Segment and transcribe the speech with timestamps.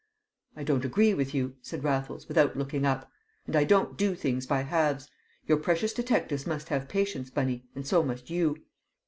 [0.55, 3.11] "I don't agree with you," said Raffles without looking up,
[3.45, 5.11] "and I don't do things by halves,
[5.45, 8.63] Your precious detectives must have patience, Bunny, and so must you."